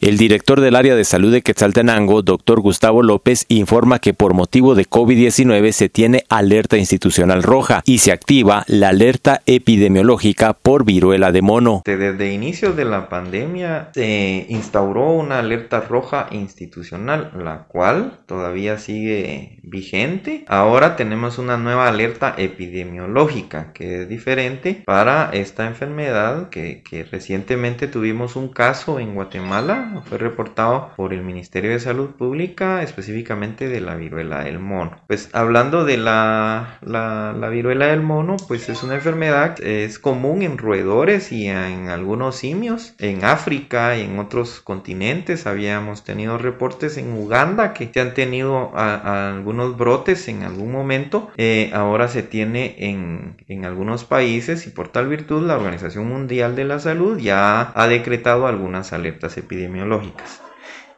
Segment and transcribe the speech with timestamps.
[0.00, 4.74] El director del área de salud de Quetzaltenango, doctor Gustavo López, informa que por motivo
[4.74, 11.32] de COVID-19 se tiene alerta institucional roja y se activa la alerta epidemiológica por viruela
[11.32, 11.82] de mono.
[11.84, 19.58] Desde inicios de la pandemia se instauró una alerta roja institucional, la cual todavía sigue
[19.64, 20.46] vigente.
[20.48, 27.86] Ahora tenemos una nueva alerta epidemiológica que es diferente para esta enfermedad que, que recientemente
[27.86, 33.80] tuvimos un caso en Guatemala fue reportado por el Ministerio de Salud Pública, específicamente de
[33.80, 34.96] la viruela del mono.
[35.06, 40.58] Pues hablando de la, la, viruela del mono, pues es una enfermedad, es común en
[40.58, 42.94] roedores y en algunos simios.
[42.98, 48.76] En África y en otros continentes habíamos tenido reportes en Uganda que se han tenido
[48.76, 51.30] algunos brotes en algún momento.
[51.36, 56.54] Eh, ahora se tiene en, en algunos países y por tal virtud la Organización Mundial
[56.54, 60.49] de la Salud ya ha decretado algunas alertas epidemiológicas epidemiológicas.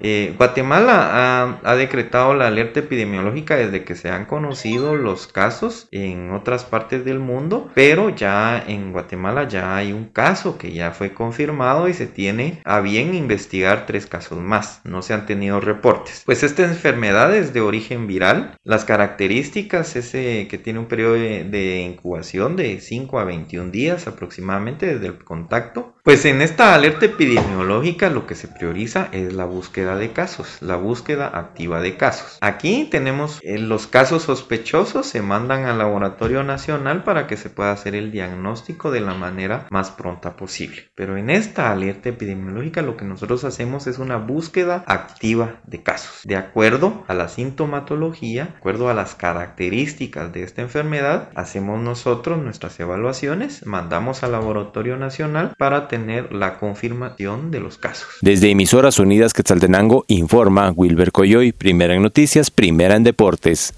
[0.04, 6.32] Eh, Guatemala ha, decretado la alerta epidemiológica desde que se han conocido los casos en
[6.32, 11.14] otras partes del mundo, pero ya en Guatemala ya hay un caso que ya fue
[11.14, 14.80] confirmado y se tiene a bien investigar tres casos más.
[14.84, 16.22] No se han tenido reportes.
[16.26, 18.56] Pues esta enfermedad es de origen viral.
[18.64, 24.08] Las características es que tiene un periodo de, de incubación de 5 a 21 días
[24.08, 25.94] aproximadamente desde el contacto.
[26.02, 30.76] Pues en esta alerta epidemiológica lo que se prioriza es la búsqueda de casos, la
[30.76, 32.38] búsqueda activa de casos.
[32.40, 37.72] Aquí tenemos eh, los casos sospechosos, se mandan al laboratorio nacional para que se pueda
[37.72, 40.90] hacer el diagnóstico de la manera más pronta posible.
[40.94, 46.20] Pero en esta alerta epidemiológica lo que nosotros hacemos es una búsqueda activa de casos.
[46.24, 52.42] De acuerdo a la sintomatología, de acuerdo a las características de esta enfermedad, hacemos nosotros
[52.42, 58.08] nuestras evaluaciones, mandamos al laboratorio nacional para tener la confirmación de los casos.
[58.20, 59.32] Desde Emisoras Unidas
[59.72, 63.72] Quetzaltenango informa Wilber Coyoy, primera en noticias, primera en deportes.